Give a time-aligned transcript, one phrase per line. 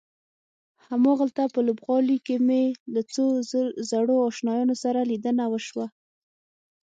[0.89, 2.63] هماغلته په لوبغالي کې مې
[2.93, 3.25] له څو
[3.91, 5.85] زړو آشنایانو سره لیدنه وشوه.